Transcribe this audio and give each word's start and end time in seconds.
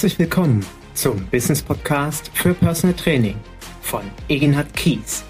Herzlich 0.00 0.18
willkommen 0.18 0.64
zum 0.94 1.26
Business 1.26 1.60
Podcast 1.60 2.30
für 2.32 2.54
Personal 2.54 2.96
Training 2.96 3.36
von 3.82 4.00
Egenhard 4.30 4.72
Kies. 4.72 5.22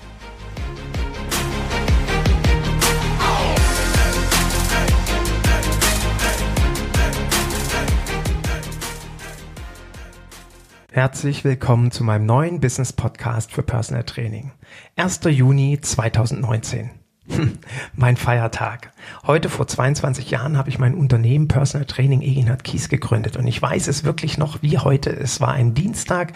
Herzlich 10.93 11.43
willkommen 11.43 11.91
zu 11.91 12.05
meinem 12.05 12.27
neuen 12.27 12.61
Business 12.61 12.93
Podcast 12.93 13.51
für 13.51 13.65
Personal 13.65 14.05
Training. 14.05 14.53
1. 14.95 15.23
Juni 15.25 15.81
2019. 15.81 17.00
mein 17.95 18.17
Feiertag. 18.17 18.93
Heute 19.27 19.49
vor 19.49 19.67
22 19.67 20.31
Jahren 20.31 20.57
habe 20.57 20.69
ich 20.69 20.79
mein 20.79 20.95
Unternehmen 20.95 21.49
Personal 21.49 21.87
Training 21.87 22.23
Eginhard 22.23 22.65
Kies 22.65 22.89
gegründet 22.89 23.37
und 23.37 23.47
ich 23.47 23.61
weiß 23.61 23.89
es 23.89 24.05
wirklich 24.05 24.39
noch 24.39 24.63
wie 24.63 24.79
heute. 24.79 25.11
Es 25.11 25.41
war 25.41 25.53
ein 25.53 25.75
Dienstag, 25.75 26.33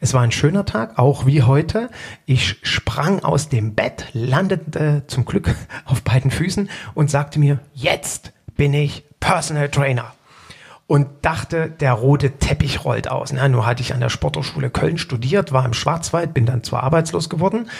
es 0.00 0.14
war 0.14 0.22
ein 0.22 0.32
schöner 0.32 0.64
Tag, 0.64 0.98
auch 0.98 1.26
wie 1.26 1.42
heute. 1.42 1.90
Ich 2.26 2.56
sprang 2.62 3.22
aus 3.24 3.48
dem 3.48 3.74
Bett, 3.74 4.08
landete 4.12 5.04
zum 5.06 5.24
Glück 5.24 5.54
auf 5.84 6.02
beiden 6.02 6.30
Füßen 6.30 6.68
und 6.94 7.10
sagte 7.10 7.38
mir, 7.38 7.60
jetzt 7.74 8.32
bin 8.56 8.74
ich 8.74 9.04
Personal 9.20 9.68
Trainer 9.68 10.12
und 10.86 11.08
dachte, 11.22 11.70
der 11.70 11.92
rote 11.92 12.32
Teppich 12.32 12.84
rollt 12.84 13.10
aus. 13.10 13.32
Na, 13.32 13.48
nur 13.48 13.64
hatte 13.64 13.82
ich 13.82 13.94
an 13.94 14.00
der 14.00 14.10
Sporthochschule 14.10 14.68
Köln 14.68 14.98
studiert, 14.98 15.52
war 15.52 15.64
im 15.64 15.72
Schwarzwald, 15.72 16.34
bin 16.34 16.44
dann 16.44 16.62
zwar 16.62 16.82
arbeitslos 16.82 17.30
geworden 17.30 17.70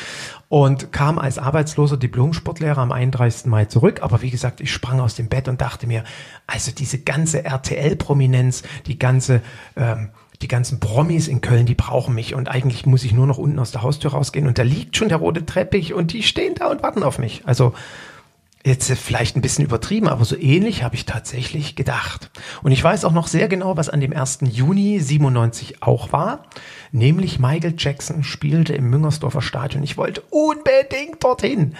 und 0.48 0.90
kam 0.90 1.18
als 1.18 1.38
arbeitsloser 1.38 1.98
Diplomsportlehrer 1.98 2.80
am 2.80 2.92
31. 2.92 3.46
Mai 3.46 3.66
zurück. 3.66 4.00
Aber 4.02 4.22
wie 4.22 4.30
gesagt, 4.30 4.62
ich 4.62 4.72
sprang 4.72 5.00
aus 5.00 5.14
dem 5.16 5.28
Bett 5.28 5.48
und 5.48 5.60
dachte 5.60 5.86
mir, 5.86 6.04
also 6.46 6.72
diese 6.72 6.98
ganze 6.98 7.44
RTL-Prominenz, 7.44 8.62
die 8.86 8.98
ganze 8.98 9.42
ähm, 9.76 10.10
die 10.42 10.48
ganzen 10.48 10.80
Promis 10.80 11.28
in 11.28 11.40
Köln, 11.40 11.64
die 11.64 11.74
brauchen 11.74 12.14
mich 12.14 12.34
und 12.34 12.50
eigentlich 12.50 12.86
muss 12.86 13.04
ich 13.04 13.12
nur 13.12 13.26
noch 13.26 13.38
unten 13.38 13.58
aus 13.58 13.70
der 13.70 13.82
Haustür 13.82 14.10
rausgehen 14.10 14.46
und 14.46 14.58
da 14.58 14.62
liegt 14.62 14.96
schon 14.96 15.08
der 15.08 15.18
rote 15.18 15.46
Teppich 15.46 15.94
und 15.94 16.12
die 16.12 16.22
stehen 16.22 16.54
da 16.54 16.66
und 16.66 16.82
warten 16.82 17.02
auf 17.02 17.18
mich. 17.18 17.42
Also 17.46 17.72
Jetzt 18.66 18.90
vielleicht 18.92 19.36
ein 19.36 19.42
bisschen 19.42 19.66
übertrieben, 19.66 20.08
aber 20.08 20.24
so 20.24 20.38
ähnlich 20.38 20.82
habe 20.82 20.94
ich 20.94 21.04
tatsächlich 21.04 21.76
gedacht. 21.76 22.30
Und 22.62 22.72
ich 22.72 22.82
weiß 22.82 23.04
auch 23.04 23.12
noch 23.12 23.26
sehr 23.26 23.46
genau, 23.46 23.76
was 23.76 23.90
an 23.90 24.00
dem 24.00 24.14
1. 24.14 24.38
Juni 24.50 25.00
97 25.00 25.82
auch 25.82 26.12
war. 26.12 26.46
Nämlich 26.90 27.38
Michael 27.38 27.74
Jackson 27.76 28.24
spielte 28.24 28.72
im 28.72 28.88
Müngersdorfer 28.88 29.42
Stadion. 29.42 29.82
Ich 29.82 29.98
wollte 29.98 30.22
unbedingt 30.30 31.22
dorthin, 31.22 31.76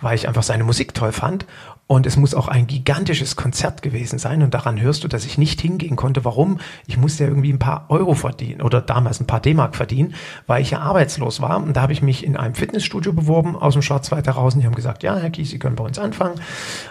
weil 0.00 0.14
ich 0.14 0.28
einfach 0.28 0.42
seine 0.42 0.64
Musik 0.64 0.94
toll 0.94 1.12
fand. 1.12 1.46
Und 1.88 2.04
es 2.04 2.18
muss 2.18 2.34
auch 2.34 2.48
ein 2.48 2.66
gigantisches 2.66 3.34
Konzert 3.34 3.80
gewesen 3.80 4.18
sein. 4.18 4.42
Und 4.42 4.52
daran 4.52 4.78
hörst 4.78 5.04
du, 5.04 5.08
dass 5.08 5.24
ich 5.24 5.38
nicht 5.38 5.58
hingehen 5.58 5.96
konnte. 5.96 6.22
Warum? 6.22 6.60
Ich 6.86 6.98
musste 6.98 7.24
ja 7.24 7.30
irgendwie 7.30 7.50
ein 7.50 7.58
paar 7.58 7.86
Euro 7.88 8.12
verdienen 8.12 8.60
oder 8.60 8.82
damals 8.82 9.20
ein 9.20 9.26
paar 9.26 9.40
D-Mark 9.40 9.74
verdienen, 9.74 10.12
weil 10.46 10.60
ich 10.60 10.70
ja 10.70 10.80
arbeitslos 10.80 11.40
war. 11.40 11.56
Und 11.56 11.78
da 11.78 11.80
habe 11.80 11.94
ich 11.94 12.02
mich 12.02 12.24
in 12.24 12.36
einem 12.36 12.54
Fitnessstudio 12.54 13.14
beworben 13.14 13.56
aus 13.56 13.72
dem 13.72 13.80
Schwarzwald 13.80 14.26
heraus. 14.26 14.52
Und 14.52 14.60
die 14.60 14.66
haben 14.66 14.74
gesagt, 14.74 15.02
ja, 15.02 15.16
Herr 15.16 15.30
Kies, 15.30 15.48
Sie 15.48 15.58
können 15.58 15.76
bei 15.76 15.84
uns 15.84 15.98
anfangen. 15.98 16.38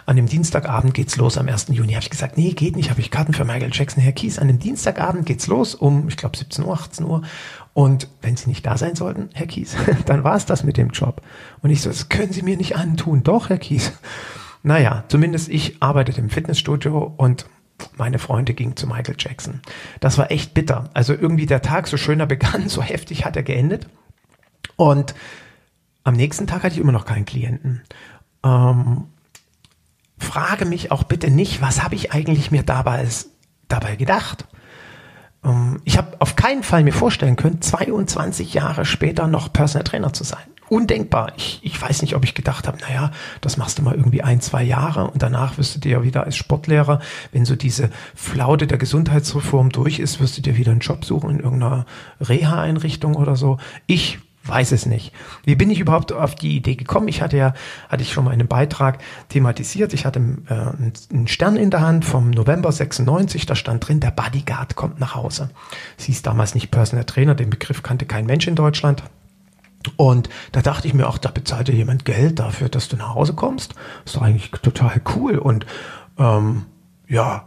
An 0.08 0.16
dem 0.16 0.26
Dienstagabend 0.26 0.96
geht's 0.96 1.16
los 1.16 1.38
am 1.38 1.48
1. 1.48 1.68
Juni. 1.70 1.94
Habe 1.94 2.02
ich 2.02 2.10
gesagt, 2.10 2.36
nee, 2.36 2.54
geht 2.54 2.76
nicht. 2.76 2.90
Habe 2.90 3.02
ich 3.02 3.12
Karten 3.12 3.34
für 3.34 3.46
Michael 3.46 3.70
Jackson. 3.72 4.02
Herr 4.02 4.14
Kies, 4.14 4.40
an 4.40 4.48
dem 4.48 4.58
Dienstagabend 4.58 5.28
geht's 5.28 5.46
los 5.46 5.76
um, 5.76 6.08
ich 6.08 6.18
glaube, 6.18 6.36
17 6.36 6.66
Uhr, 6.66 6.74
18 6.74 7.06
Uhr. 7.06 7.22
Und 7.78 8.08
wenn 8.24 8.36
Sie 8.36 8.50
nicht 8.50 8.66
da 8.66 8.76
sein 8.76 8.96
sollten, 8.96 9.30
Herr 9.36 9.46
Kies, 9.46 9.76
dann 10.08 10.24
war 10.24 10.36
es 10.36 10.48
das 10.48 10.64
mit 10.64 10.78
dem 10.78 10.90
Job. 10.90 11.22
Und 11.62 11.70
ich 11.70 11.84
so, 11.84 11.90
das 11.90 12.10
können 12.10 12.34
Sie 12.34 12.42
mir 12.42 12.58
nicht 12.58 12.76
antun. 12.76 13.22
Doch, 13.22 13.50
Herr 13.50 13.60
Kies. 13.60 13.92
Naja, 14.64 15.04
zumindest 15.10 15.48
ich 15.48 15.80
arbeitete 15.80 16.20
im 16.20 16.32
Fitnessstudio 16.32 17.14
und 17.18 17.46
meine 17.96 18.18
Freunde 18.18 18.56
gingen 18.56 18.76
zu 18.76 18.88
Michael 18.88 19.14
Jackson. 19.20 19.62
Das 20.00 20.18
war 20.18 20.32
echt 20.32 20.56
bitter. 20.56 20.90
Also 20.96 21.14
irgendwie 21.14 21.46
der 21.46 21.62
Tag, 21.62 21.86
so 21.86 21.98
schöner 21.98 22.26
begann, 22.26 22.68
so 22.68 22.82
heftig 22.82 23.26
hat 23.26 23.36
er 23.36 23.44
geendet. 23.44 23.88
Und 24.76 25.14
am 26.04 26.16
nächsten 26.16 26.48
Tag 26.48 26.64
hatte 26.64 26.74
ich 26.74 26.82
immer 26.82 26.92
noch 26.92 27.06
keinen 27.06 27.26
Klienten. 27.26 27.84
Ähm, 28.44 29.04
frage 30.18 30.66
mich 30.66 30.92
auch 30.92 31.04
bitte 31.04 31.30
nicht, 31.30 31.62
was 31.62 31.84
habe 31.84 31.94
ich 31.94 32.12
eigentlich 32.12 32.50
mir 32.50 32.64
dabei, 32.64 33.08
dabei 33.68 33.96
gedacht? 33.98 34.48
Ähm, 35.44 35.82
ich 35.84 35.98
habe 35.98 36.18
auf 36.20 36.36
keinen 36.36 36.64
Fall 36.64 36.84
mir 36.84 36.94
vorstellen 36.94 37.36
können, 37.36 37.62
22 37.62 38.54
Jahre 38.54 38.86
später 38.86 39.28
noch 39.28 39.52
Personal 39.52 39.84
Trainer 39.84 40.14
zu 40.14 40.24
sein 40.24 40.48
undenkbar. 40.70 41.32
Ich, 41.38 41.60
ich 41.64 41.82
weiß 41.82 42.02
nicht, 42.02 42.16
ob 42.16 42.24
ich 42.24 42.36
gedacht 42.36 42.68
habe, 42.68 42.78
naja, 42.80 43.12
das 43.42 43.58
machst 43.58 43.78
du 43.78 43.84
mal 43.84 43.96
irgendwie 43.96 44.22
ein, 44.22 44.42
zwei 44.42 44.64
Jahre 44.64 45.10
und 45.10 45.22
danach 45.24 45.58
wirst 45.58 45.76
du 45.76 45.80
dir 45.80 45.92
ja 45.94 46.04
wieder 46.04 46.24
als 46.24 46.36
Sportlehrer, 46.36 47.00
wenn 47.32 47.46
so 47.46 47.56
diese 47.56 47.90
Flaute 48.16 48.68
der 48.68 48.78
Gesundheitsreform 48.78 49.70
durch 49.70 50.00
ist, 50.00 50.20
wirst 50.20 50.38
du 50.38 50.42
dir 50.42 50.58
wieder 50.58 50.72
einen 50.72 50.82
Job 50.82 51.06
suchen 51.06 51.30
in 51.30 51.40
irgendeiner 51.40 51.86
Reha-Einrichtung 52.20 53.16
oder 53.16 53.36
so. 53.36 53.58
Ich 53.86 54.20
weiß 54.48 54.72
es 54.72 54.86
nicht. 54.86 55.14
Wie 55.44 55.56
bin 55.56 55.70
ich 55.70 55.80
überhaupt 55.80 56.12
auf 56.12 56.36
die 56.36 56.56
Idee 56.56 56.76
gekommen? 56.76 57.08
Ich 57.08 57.22
hatte 57.22 57.38
ja, 57.38 57.54
hatte 57.90 58.04
ich 58.04 58.12
schon 58.12 58.26
mal 58.26 58.32
einen 58.32 58.48
Beitrag 58.48 59.00
thematisiert. 59.30 59.94
Ich 59.94 60.06
hatte 60.06 60.20
äh, 60.48 61.14
einen 61.14 61.28
Stern 61.28 61.58
in 61.58 61.70
der 61.70 61.82
Hand 61.82 62.06
vom 62.06 62.30
November 62.32 62.72
96. 62.72 63.46
Da 63.46 63.56
stand 63.56 63.88
drin, 63.88 64.00
der 64.00 64.12
Bodyguard 64.12 64.76
kommt 64.76 65.00
nach 65.00 65.16
Hause. 65.16 65.50
Sie 65.98 66.12
ist 66.12 66.26
damals 66.28 66.56
nicht 66.56 66.72
Personal 66.72 67.06
Trainer. 67.06 67.36
Den 67.36 67.50
Begriff 67.50 67.84
kannte 67.84 68.06
kein 68.06 68.26
Mensch 68.26 68.48
in 68.48 68.56
Deutschland. 68.56 69.04
Und 69.96 70.30
da 70.52 70.62
dachte 70.62 70.88
ich 70.88 70.94
mir 70.94 71.08
auch, 71.08 71.18
da 71.18 71.30
bezahlt 71.30 71.68
dir 71.68 71.76
jemand 71.76 72.04
Geld 72.06 72.40
dafür, 72.40 72.70
dass 72.70 72.90
du 72.90 72.98
nach 72.98 73.16
Hause 73.16 73.34
kommst. 73.34 73.76
ist 74.06 74.16
doch 74.16 74.22
eigentlich 74.22 74.52
total 74.52 75.02
cool. 75.16 75.38
Und 75.38 75.66
ähm, 76.18 76.66
ja, 77.08 77.46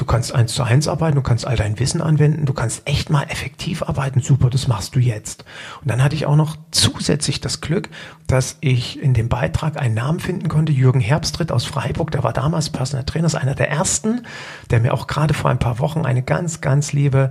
du 0.00 0.06
kannst 0.06 0.34
eins 0.34 0.54
zu 0.54 0.62
eins 0.62 0.88
arbeiten, 0.88 1.16
du 1.16 1.22
kannst 1.22 1.46
all 1.46 1.56
dein 1.56 1.78
Wissen 1.78 2.00
anwenden, 2.00 2.46
du 2.46 2.54
kannst 2.54 2.82
echt 2.86 3.10
mal 3.10 3.24
effektiv 3.24 3.82
arbeiten. 3.82 4.20
Super, 4.20 4.48
das 4.48 4.66
machst 4.66 4.94
du 4.96 4.98
jetzt. 4.98 5.44
Und 5.82 5.90
dann 5.90 6.02
hatte 6.02 6.14
ich 6.14 6.24
auch 6.24 6.36
noch 6.36 6.56
zusätzlich 6.70 7.40
das 7.40 7.60
Glück, 7.60 7.90
dass 8.26 8.56
ich 8.60 9.00
in 9.02 9.12
dem 9.12 9.28
Beitrag 9.28 9.80
einen 9.80 9.94
Namen 9.94 10.18
finden 10.18 10.48
konnte. 10.48 10.72
Jürgen 10.72 11.00
Herbstritt 11.00 11.52
aus 11.52 11.66
Freiburg, 11.66 12.10
der 12.12 12.24
war 12.24 12.32
damals 12.32 12.70
Personal 12.70 13.04
Trainer, 13.04 13.26
ist 13.26 13.34
einer 13.34 13.54
der 13.54 13.70
ersten, 13.70 14.22
der 14.70 14.80
mir 14.80 14.94
auch 14.94 15.06
gerade 15.06 15.34
vor 15.34 15.50
ein 15.50 15.58
paar 15.58 15.78
Wochen 15.78 16.06
eine 16.06 16.22
ganz, 16.22 16.62
ganz 16.62 16.92
liebe 16.92 17.30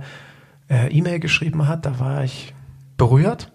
äh, 0.68 0.88
E-Mail 0.96 1.18
geschrieben 1.18 1.66
hat. 1.66 1.86
Da 1.86 1.98
war 1.98 2.22
ich 2.22 2.54
berührt. 2.96 3.50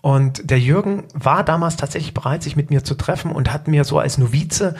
Und 0.00 0.50
der 0.50 0.60
Jürgen 0.60 1.04
war 1.12 1.44
damals 1.44 1.76
tatsächlich 1.76 2.14
bereit, 2.14 2.42
sich 2.42 2.56
mit 2.56 2.70
mir 2.70 2.84
zu 2.84 2.94
treffen 2.94 3.32
und 3.32 3.52
hat 3.52 3.68
mir 3.68 3.84
so 3.84 3.98
als 3.98 4.18
Novize 4.18 4.76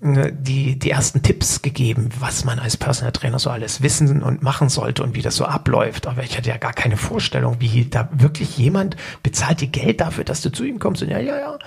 die, 0.00 0.78
die 0.78 0.90
ersten 0.90 1.22
Tipps 1.22 1.60
gegeben, 1.60 2.10
was 2.20 2.44
man 2.44 2.58
als 2.60 2.76
Personal 2.76 3.12
Trainer 3.12 3.38
so 3.38 3.50
alles 3.50 3.82
wissen 3.82 4.22
und 4.22 4.42
machen 4.42 4.68
sollte 4.68 5.02
und 5.02 5.16
wie 5.16 5.22
das 5.22 5.34
so 5.34 5.44
abläuft. 5.44 6.06
Aber 6.06 6.22
ich 6.22 6.36
hatte 6.36 6.48
ja 6.48 6.56
gar 6.56 6.72
keine 6.72 6.96
Vorstellung, 6.96 7.56
wie 7.58 7.84
da 7.84 8.08
wirklich 8.12 8.56
jemand 8.56 8.96
bezahlt 9.22 9.60
dir 9.60 9.68
Geld 9.68 10.00
dafür, 10.00 10.24
dass 10.24 10.40
du 10.40 10.52
zu 10.52 10.64
ihm 10.64 10.78
kommst. 10.78 11.02
Und 11.02 11.08
ja, 11.08 11.18
ja, 11.18 11.38
ja. 11.38 11.58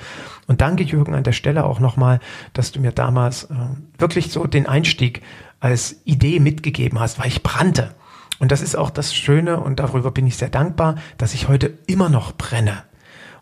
Und 0.48 0.62
danke, 0.62 0.84
Jürgen, 0.84 1.14
an 1.14 1.24
der 1.24 1.34
Stelle 1.34 1.66
auch 1.66 1.80
nochmal, 1.80 2.20
dass 2.54 2.72
du 2.72 2.80
mir 2.80 2.92
damals 2.94 3.46
äh, 3.46 3.56
wirklich 3.98 4.32
so 4.32 4.48
den 4.48 4.66
Einstieg 4.66 5.22
als 5.60 5.98
Idee 6.06 6.40
mitgegeben 6.40 7.00
hast, 7.00 7.20
weil 7.20 7.28
ich 7.28 7.44
brannte. 7.44 7.94
Und 8.40 8.52
das 8.52 8.62
ist 8.62 8.76
auch 8.76 8.90
das 8.90 9.14
Schöne 9.14 9.60
und 9.60 9.80
darüber 9.80 10.10
bin 10.10 10.26
ich 10.26 10.38
sehr 10.38 10.50
dankbar, 10.50 10.96
dass 11.18 11.34
ich 11.34 11.48
heute 11.48 11.78
immer 11.86 12.10
noch 12.10 12.32
brenne 12.34 12.84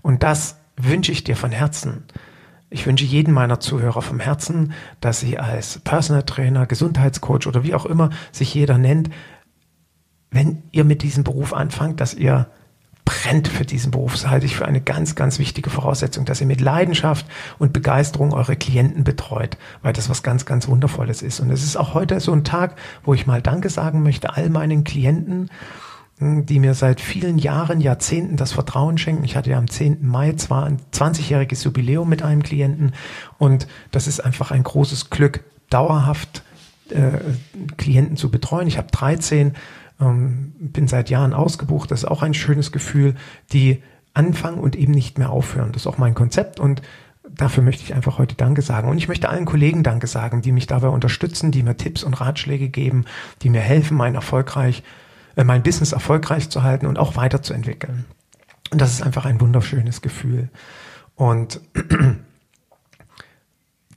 und 0.01 0.23
das 0.23 0.57
wünsche 0.75 1.11
ich 1.11 1.23
dir 1.23 1.35
von 1.35 1.51
Herzen. 1.51 2.03
Ich 2.69 2.85
wünsche 2.85 3.05
jedem 3.05 3.33
meiner 3.33 3.59
Zuhörer 3.59 4.01
vom 4.01 4.19
Herzen, 4.19 4.73
dass 5.01 5.19
sie 5.19 5.39
als 5.39 5.79
Personal 5.79 6.23
Trainer, 6.23 6.67
Gesundheitscoach 6.67 7.47
oder 7.47 7.63
wie 7.63 7.73
auch 7.73 7.85
immer 7.85 8.11
sich 8.31 8.53
jeder 8.53 8.77
nennt, 8.77 9.09
wenn 10.29 10.61
ihr 10.71 10.83
mit 10.83 11.01
diesem 11.01 11.23
Beruf 11.23 11.53
anfangt, 11.53 11.99
dass 11.99 12.13
ihr 12.13 12.47
brennt 13.05 13.47
für 13.47 13.65
diesen 13.65 13.89
Beruf. 13.89 14.11
Das 14.13 14.27
halte 14.27 14.45
ich 14.45 14.55
für 14.55 14.67
eine 14.67 14.81
ganz, 14.81 15.15
ganz 15.15 15.39
wichtige 15.39 15.71
Voraussetzung, 15.71 16.25
dass 16.25 16.41
ihr 16.41 16.47
mit 16.47 16.61
Leidenschaft 16.61 17.25
und 17.57 17.73
Begeisterung 17.73 18.33
eure 18.33 18.55
Klienten 18.55 19.03
betreut, 19.03 19.57
weil 19.81 19.93
das 19.93 20.09
was 20.09 20.21
ganz, 20.21 20.45
ganz 20.45 20.67
Wundervolles 20.67 21.23
ist. 21.23 21.39
Und 21.39 21.49
es 21.49 21.63
ist 21.63 21.75
auch 21.75 21.95
heute 21.95 22.19
so 22.19 22.31
ein 22.33 22.43
Tag, 22.43 22.75
wo 23.03 23.15
ich 23.15 23.25
mal 23.25 23.41
Danke 23.41 23.69
sagen 23.69 24.03
möchte 24.03 24.35
all 24.35 24.51
meinen 24.51 24.83
Klienten, 24.83 25.49
die 26.19 26.59
mir 26.59 26.73
seit 26.73 26.99
vielen 26.99 27.37
Jahren, 27.37 27.79
Jahrzehnten 27.79 28.35
das 28.35 28.51
Vertrauen 28.51 28.97
schenken. 28.97 29.23
Ich 29.23 29.37
hatte 29.37 29.51
ja 29.51 29.57
am 29.57 29.69
10. 29.69 30.05
Mai 30.05 30.33
zwar 30.33 30.65
ein 30.65 30.79
20-jähriges 30.91 31.63
Jubiläum 31.63 32.09
mit 32.09 32.23
einem 32.23 32.43
Klienten 32.43 32.93
und 33.37 33.67
das 33.91 34.07
ist 34.07 34.19
einfach 34.19 34.51
ein 34.51 34.63
großes 34.63 35.09
Glück, 35.09 35.45
dauerhaft 35.69 36.43
äh, 36.89 37.19
Klienten 37.77 38.17
zu 38.17 38.29
betreuen. 38.29 38.67
Ich 38.67 38.77
habe 38.77 38.89
13, 38.91 39.53
ähm, 40.01 40.53
bin 40.59 40.89
seit 40.89 41.09
Jahren 41.09 41.33
ausgebucht. 41.33 41.89
Das 41.89 42.03
ist 42.03 42.09
auch 42.09 42.21
ein 42.21 42.33
schönes 42.33 42.73
Gefühl, 42.73 43.15
die 43.53 43.81
anfangen 44.13 44.59
und 44.59 44.75
eben 44.75 44.91
nicht 44.91 45.17
mehr 45.19 45.29
aufhören. 45.29 45.71
Das 45.71 45.83
ist 45.83 45.87
auch 45.87 45.97
mein 45.97 46.15
Konzept 46.15 46.59
und 46.59 46.81
dafür 47.29 47.63
möchte 47.63 47.83
ich 47.83 47.93
einfach 47.93 48.17
heute 48.17 48.35
Danke 48.35 48.61
sagen. 48.61 48.89
Und 48.89 48.97
ich 48.97 49.07
möchte 49.07 49.29
allen 49.29 49.45
Kollegen 49.45 49.83
Danke 49.83 50.07
sagen, 50.07 50.41
die 50.41 50.51
mich 50.51 50.67
dabei 50.67 50.89
unterstützen, 50.89 51.51
die 51.51 51.63
mir 51.63 51.77
Tipps 51.77 52.03
und 52.03 52.19
Ratschläge 52.19 52.67
geben, 52.67 53.05
die 53.41 53.49
mir 53.49 53.61
helfen, 53.61 53.95
mein 53.95 54.15
erfolgreich 54.15 54.83
mein 55.45 55.63
Business 55.63 55.91
erfolgreich 55.91 56.49
zu 56.49 56.63
halten 56.63 56.85
und 56.85 56.97
auch 56.97 57.15
weiterzuentwickeln. 57.15 58.05
Und 58.71 58.81
das 58.81 58.91
ist 58.91 59.01
einfach 59.01 59.25
ein 59.25 59.41
wunderschönes 59.41 60.01
Gefühl. 60.01 60.49
Und 61.15 61.61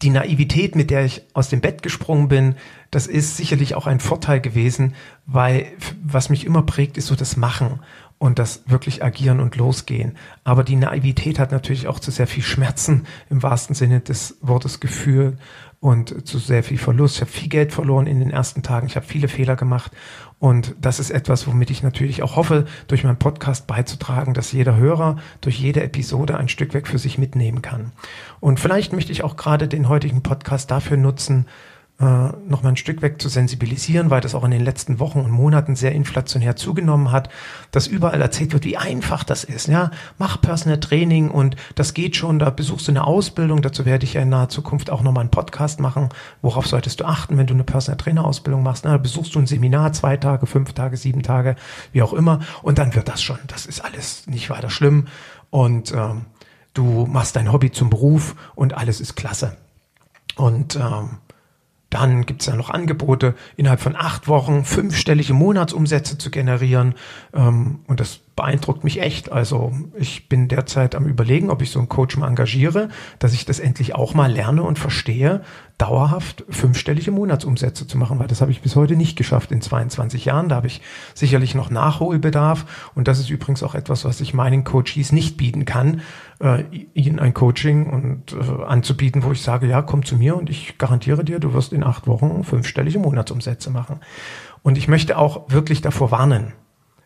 die 0.03 0.11
Naivität, 0.11 0.75
mit 0.75 0.91
der 0.91 1.05
ich 1.05 1.23
aus 1.35 1.49
dem 1.49 1.61
Bett 1.61 1.83
gesprungen 1.83 2.29
bin, 2.29 2.57
das 2.91 3.07
ist 3.07 3.37
sicherlich 3.37 3.75
auch 3.75 3.87
ein 3.87 4.01
Vorteil 4.01 4.41
gewesen, 4.41 4.95
weil 5.27 5.67
was 6.03 6.31
mich 6.31 6.45
immer 6.45 6.63
prägt, 6.63 6.97
ist 6.97 7.07
so 7.07 7.15
das 7.15 7.37
Machen 7.37 7.81
und 8.19 8.39
das 8.39 8.63
wirklich 8.67 9.05
agieren 9.05 9.41
und 9.41 9.57
losgehen. 9.57 10.17
Aber 10.45 10.65
die 10.65 10.77
Naivität 10.77 11.39
hat 11.39 11.53
natürlich 11.53 11.89
auch 11.89 12.01
zu 12.01 12.11
sehr 12.11 12.27
viel 12.27 12.43
Schmerzen 12.43 13.07
im 13.31 13.43
wahrsten 13.43 13.75
Sinne 13.75 14.01
des 14.01 14.37
Wortes 14.41 14.81
geführt 14.81 15.39
und 15.83 16.29
zu 16.29 16.39
sehr 16.39 16.63
viel 16.63 16.79
Verlust. 16.79 17.17
Ich 17.17 17.23
habe 17.23 17.31
viel 17.33 17.49
Geld 17.49 17.73
verloren 17.73 18.07
in 18.07 18.21
den 18.21 18.31
ersten 18.31 18.63
Tagen. 18.63 18.87
Ich 18.87 18.95
habe 18.95 19.05
viele 19.05 19.27
Fehler 19.27 19.57
gemacht. 19.57 19.91
Und 20.39 20.77
das 20.81 21.01
ist 21.01 21.11
etwas, 21.11 21.49
womit 21.49 21.71
ich 21.71 21.83
natürlich 21.83 22.23
auch 22.23 22.37
hoffe, 22.37 22.67
durch 22.87 23.03
meinen 23.03 23.19
Podcast 23.19 23.67
beizutragen, 23.67 24.33
dass 24.33 24.53
jeder 24.53 24.77
Hörer 24.77 25.17
durch 25.41 25.59
jede 25.59 25.83
Episode 25.83 26.37
ein 26.37 26.49
Stück 26.49 26.73
weg 26.73 26.87
für 26.87 26.99
sich 26.99 27.19
mitnehmen 27.19 27.63
kann. 27.63 27.91
Und 28.39 28.61
vielleicht 28.61 28.93
möchte 28.93 29.11
ich 29.11 29.25
auch 29.25 29.35
gerade 29.35 29.67
den 29.67 29.89
heutigen 29.89 30.23
Podcast 30.23 30.71
dafür 30.71 30.97
nutzen, 30.97 31.47
äh, 32.01 32.33
noch 32.49 32.65
ein 32.65 32.77
Stück 32.77 33.01
weg 33.03 33.23
zu 33.23 33.29
sensibilisieren, 33.29 34.11
weil 34.11 34.21
das 34.21 34.35
auch 34.35 34.45
in 34.45 34.51
den 34.51 34.65
letzten 34.65 34.99
Wochen 34.99 35.21
und 35.21 35.31
Monaten 35.31 35.77
sehr 35.77 35.93
inflationär 35.93 36.57
zugenommen 36.57 37.13
hat, 37.13 37.29
dass 37.71 37.87
überall 37.87 38.21
erzählt 38.21 38.53
wird, 38.53 38.65
wie 38.65 38.77
einfach 38.77 39.23
das 39.23 39.45
ist. 39.45 39.69
Ja, 39.69 39.91
mach 40.19 40.41
Personal 40.41 40.81
Training 40.81 41.31
und 41.31 41.55
das 41.77 41.95
geht 41.95 42.17
schon. 42.17 42.39
Da 42.39 42.51
besuchst 42.51 42.89
du 42.89 42.93
eine 42.93 43.05
Ausbildung. 43.05 43.63
Dazu 43.63 43.85
werde 43.85 44.05
ich 44.05 44.15
ja 44.15 44.23
in 44.23 44.31
naher 44.31 44.49
Zukunft 44.49 44.91
auch 44.91 45.03
noch 45.03 45.13
mal 45.13 45.21
einen 45.21 45.31
Podcast 45.31 45.81
machen. 45.81 46.09
Worauf 46.41 46.67
solltest 46.67 46.99
du 47.01 47.05
achten, 47.05 47.39
wenn 47.39 47.47
du 47.47 47.55
eine 47.55 47.65
Personal 47.65 47.99
Trainer 47.99 48.25
Ausbildung 48.25 48.63
machst? 48.63 48.85
Na, 48.85 48.97
besuchst 48.97 49.35
du 49.35 49.39
ein 49.39 49.47
Seminar, 49.47 49.93
zwei 49.93 50.17
Tage, 50.17 50.47
fünf 50.47 50.73
Tage, 50.73 50.97
sieben 50.97 51.23
Tage, 51.23 51.57
wie 51.93 52.03
auch 52.03 52.15
immer. 52.15 52.41
Und 52.63 52.79
dann 52.79 52.95
wird 52.95 53.09
das 53.09 53.23
schon. 53.23 53.39
Das 53.47 53.67
ist 53.67 53.85
alles 53.85 54.27
nicht 54.27 54.51
weiter 54.51 54.71
schlimm. 54.71 55.07
Und 55.51 55.93
ähm, 55.93 56.23
du 56.75 57.07
machst 57.07 57.37
dein 57.37 57.53
Hobby 57.53 57.71
zum 57.71 57.91
Beruf 57.91 58.35
und 58.55 58.75
alles 58.75 59.01
ist 59.01 59.15
klasse. 59.15 59.57
Und 60.37 60.77
ähm, 60.77 61.19
dann 61.93 62.25
gibt 62.25 62.41
es 62.41 62.47
ja 62.47 62.57
noch 62.57 62.71
Angebote, 62.71 63.35
innerhalb 63.57 63.81
von 63.81 63.97
acht 63.97 64.27
Wochen 64.27 64.65
fünfstellige 64.65 65.35
Monatsumsätze 65.35 66.17
zu 66.17 66.31
generieren. 66.31 66.95
Ähm, 67.35 67.81
und 67.87 68.01
das 68.01 68.21
beeindruckt 68.37 68.83
mich 68.83 69.01
echt. 69.01 69.31
Also 69.31 69.73
ich 69.95 70.29
bin 70.29 70.49
derzeit 70.49 70.95
am 70.95 71.07
Überlegen, 71.07 71.51
ob 71.51 71.61
ich 71.63 71.71
so 71.71 71.79
einen 71.79 71.89
Coach 71.89 72.17
mal 72.17 72.29
engagiere, 72.29 72.89
dass 73.19 73.35
ich 73.35 73.45
das 73.45 73.61
endlich 73.61 73.95
auch 73.95 74.15
mal 74.15 74.33
lerne 74.33 74.63
und 74.63 74.79
verstehe, 74.79 75.43
dauerhaft 75.77 76.45
fünfstellige 76.49 77.11
Monatsumsätze 77.11 77.87
zu 77.87 77.99
machen, 77.99 78.19
weil 78.19 78.29
das 78.29 78.41
habe 78.41 78.53
ich 78.53 78.63
bis 78.63 78.77
heute 78.77 78.97
nicht 78.97 79.17
geschafft 79.17 79.53
in 79.53 79.61
22 79.61 80.25
Jahren. 80.25 80.49
Da 80.49 80.57
habe 80.57 80.69
ich 80.69 80.81
sicherlich 81.15 81.55
noch 81.55 81.71
Nachholbedarf. 81.71 82.91
Und 82.95 83.09
das 83.09 83.19
ist 83.19 83.31
übrigens 83.31 83.63
auch 83.63 83.75
etwas, 83.75 84.05
was 84.05 84.21
ich 84.21 84.33
meinen 84.33 84.65
Coaches 84.65 85.13
nicht 85.13 85.37
bieten 85.37 85.65
kann, 85.65 86.01
äh, 86.41 86.65
ihnen 86.95 87.19
ein 87.19 87.35
Coaching 87.35 87.87
und 87.87 88.33
äh, 88.33 88.65
anzubieten, 88.65 89.25
wo 89.25 89.33
ich 89.33 89.43
sage, 89.43 89.67
ja, 89.67 89.83
komm 89.83 90.05
zu 90.05 90.17
mir 90.17 90.37
und 90.37 90.49
ich 90.49 90.79
garantiere 90.79 91.25
dir, 91.25 91.39
du 91.39 91.53
wirst 91.53 91.73
in 91.73 91.85
acht 91.85 92.07
Wochen 92.07 92.45
fünfstellige 92.45 92.99
Monatsumsätze 92.99 93.71
machen. 93.71 94.01
Und 94.63 94.79
ich 94.79 94.89
möchte 94.89 95.19
auch 95.19 95.51
wirklich 95.51 95.81
davor 95.81 96.13
warnen, 96.13 96.53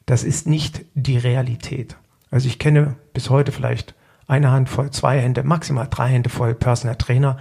das 0.07 0.25
ist 0.25 0.47
nicht 0.47 0.85
die 0.95 1.19
Realität. 1.19 1.97
Also 2.31 2.49
ich 2.49 2.59
kenne 2.59 2.97
bis 3.13 3.31
heute 3.31 3.53
vielleicht 3.53 3.95
eine 4.27 4.51
Hand 4.51 4.69
voll, 4.69 4.91
zwei 4.91 5.21
Hände, 5.21 5.43
maximal 5.43 5.89
drei 5.89 6.09
Hände 6.09 6.31
voll 6.31 6.55
Personal 6.55 6.97
Trainer, 6.97 7.39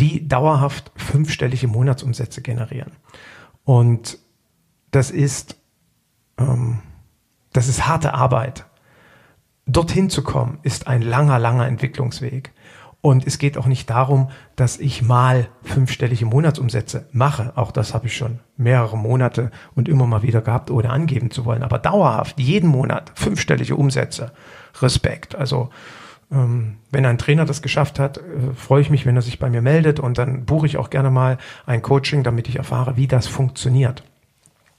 die 0.00 0.26
dauerhaft 0.26 0.92
fünfstellige 0.96 1.68
Monatsumsätze 1.68 2.42
generieren. 2.42 2.92
Und 3.64 4.18
das 4.90 5.10
ist, 5.10 5.56
ähm, 6.38 6.80
das 7.52 7.68
ist 7.68 7.86
harte 7.86 8.14
Arbeit. 8.14 8.66
Dorthin 9.66 10.10
zu 10.10 10.22
kommen, 10.22 10.58
ist 10.62 10.86
ein 10.86 11.02
langer, 11.02 11.38
langer 11.38 11.66
Entwicklungsweg. 11.66 12.52
Und 13.06 13.24
es 13.24 13.38
geht 13.38 13.56
auch 13.56 13.66
nicht 13.66 13.88
darum, 13.88 14.30
dass 14.56 14.80
ich 14.80 15.00
mal 15.00 15.46
fünfstellige 15.62 16.26
Monatsumsätze 16.26 17.06
mache. 17.12 17.52
Auch 17.54 17.70
das 17.70 17.94
habe 17.94 18.08
ich 18.08 18.16
schon 18.16 18.40
mehrere 18.56 18.98
Monate 18.98 19.52
und 19.76 19.88
immer 19.88 20.08
mal 20.08 20.24
wieder 20.24 20.40
gehabt, 20.40 20.72
ohne 20.72 20.90
angeben 20.90 21.30
zu 21.30 21.44
wollen. 21.44 21.62
Aber 21.62 21.78
dauerhaft, 21.78 22.40
jeden 22.40 22.68
Monat 22.68 23.12
fünfstellige 23.14 23.76
Umsätze. 23.76 24.32
Respekt. 24.82 25.36
Also 25.36 25.70
ähm, 26.32 26.78
wenn 26.90 27.06
ein 27.06 27.16
Trainer 27.16 27.44
das 27.44 27.62
geschafft 27.62 28.00
hat, 28.00 28.18
äh, 28.18 28.22
freue 28.56 28.80
ich 28.80 28.90
mich, 28.90 29.06
wenn 29.06 29.14
er 29.14 29.22
sich 29.22 29.38
bei 29.38 29.50
mir 29.50 29.62
meldet 29.62 30.00
und 30.00 30.18
dann 30.18 30.44
buche 30.44 30.66
ich 30.66 30.76
auch 30.76 30.90
gerne 30.90 31.12
mal 31.12 31.38
ein 31.64 31.82
Coaching, 31.82 32.24
damit 32.24 32.48
ich 32.48 32.56
erfahre, 32.56 32.96
wie 32.96 33.06
das 33.06 33.28
funktioniert. 33.28 34.02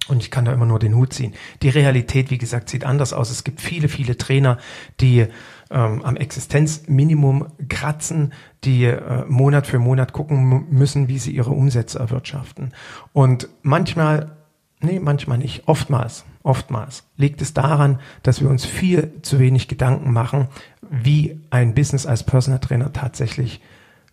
Und 0.10 0.22
ich 0.22 0.32
kann 0.32 0.44
da 0.44 0.52
immer 0.52 0.66
nur 0.66 0.80
den 0.80 0.96
Hut 0.96 1.14
ziehen. 1.14 1.34
Die 1.62 1.70
Realität, 1.70 2.30
wie 2.30 2.38
gesagt, 2.38 2.68
sieht 2.68 2.84
anders 2.84 3.14
aus. 3.14 3.30
Es 3.30 3.46
gibt 3.46 3.62
viele, 3.62 3.88
viele 3.88 4.18
Trainer, 4.18 4.58
die 5.00 5.28
ähm, 5.70 6.04
am 6.04 6.16
Existenzminimum 6.16 7.48
kratzen, 7.70 8.34
die 8.64 8.86
äh, 8.86 9.26
Monat 9.28 9.68
für 9.68 9.80
Monat 9.80 10.14
gucken 10.14 10.68
müssen, 10.70 11.08
wie 11.08 11.20
sie 11.20 11.32
ihre 11.32 11.52
Umsätze 11.52 12.00
erwirtschaften. 12.00 12.74
Und 13.14 13.50
manchmal, 13.62 14.38
nee, 14.80 15.00
manchmal 15.00 15.38
nicht, 15.38 15.68
oftmals, 15.68 16.26
oftmals 16.44 17.04
liegt 17.16 17.42
es 17.42 17.54
daran, 17.54 18.00
dass 18.24 18.42
wir 18.42 18.50
uns 18.50 18.66
viel 18.66 19.14
zu 19.22 19.40
wenig 19.40 19.68
Gedanken 19.68 20.14
machen, 20.14 20.48
wie 20.90 21.40
ein 21.50 21.74
Business 21.74 22.06
als 22.06 22.24
Personal 22.24 22.60
Trainer 22.60 22.94
tatsächlich 22.94 23.62